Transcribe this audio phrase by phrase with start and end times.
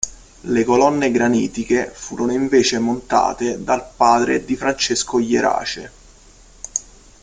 [0.45, 5.91] Le colonne granitiche furono invece montate dal padre di Francesco Jerace.